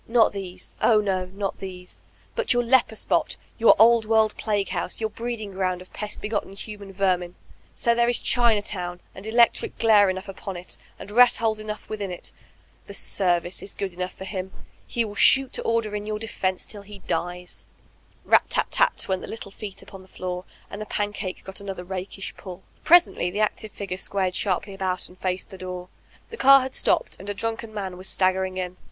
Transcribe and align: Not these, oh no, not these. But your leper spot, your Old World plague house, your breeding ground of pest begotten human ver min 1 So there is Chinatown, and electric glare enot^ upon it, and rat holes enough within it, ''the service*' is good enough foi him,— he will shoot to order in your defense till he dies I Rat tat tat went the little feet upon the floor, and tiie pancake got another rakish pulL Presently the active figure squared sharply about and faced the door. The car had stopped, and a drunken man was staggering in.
Not 0.07 0.31
these, 0.33 0.73
oh 0.81 0.99
no, 0.99 1.25
not 1.27 1.57
these. 1.59 2.01
But 2.35 2.53
your 2.53 2.63
leper 2.63 2.95
spot, 2.95 3.37
your 3.59 3.75
Old 3.77 4.05
World 4.05 4.33
plague 4.35 4.69
house, 4.69 4.99
your 4.99 5.11
breeding 5.11 5.51
ground 5.51 5.79
of 5.79 5.93
pest 5.93 6.21
begotten 6.23 6.53
human 6.53 6.91
ver 6.91 7.17
min 7.17 7.29
1 7.33 7.35
So 7.75 7.93
there 7.93 8.09
is 8.09 8.17
Chinatown, 8.19 8.99
and 9.13 9.27
electric 9.27 9.77
glare 9.77 10.07
enot^ 10.11 10.27
upon 10.27 10.57
it, 10.57 10.75
and 10.97 11.11
rat 11.11 11.35
holes 11.35 11.59
enough 11.59 11.87
within 11.87 12.09
it, 12.09 12.33
''the 12.87 12.95
service*' 12.95 13.61
is 13.61 13.75
good 13.75 13.93
enough 13.93 14.13
foi 14.17 14.25
him,— 14.25 14.51
he 14.87 15.05
will 15.05 15.13
shoot 15.13 15.53
to 15.53 15.61
order 15.61 15.95
in 15.95 16.07
your 16.07 16.17
defense 16.17 16.65
till 16.65 16.81
he 16.81 16.97
dies 17.05 17.67
I 18.25 18.29
Rat 18.31 18.49
tat 18.49 18.71
tat 18.71 19.05
went 19.07 19.21
the 19.21 19.27
little 19.27 19.51
feet 19.51 19.83
upon 19.83 20.01
the 20.01 20.07
floor, 20.07 20.45
and 20.71 20.81
tiie 20.81 20.89
pancake 20.89 21.43
got 21.43 21.61
another 21.61 21.83
rakish 21.83 22.35
pulL 22.35 22.63
Presently 22.83 23.29
the 23.29 23.41
active 23.41 23.71
figure 23.71 23.97
squared 23.97 24.33
sharply 24.33 24.73
about 24.73 25.07
and 25.09 25.17
faced 25.19 25.51
the 25.51 25.59
door. 25.59 25.89
The 26.29 26.37
car 26.37 26.61
had 26.61 26.73
stopped, 26.73 27.17
and 27.19 27.29
a 27.29 27.35
drunken 27.35 27.71
man 27.71 27.97
was 27.97 28.07
staggering 28.09 28.57
in. 28.57 28.77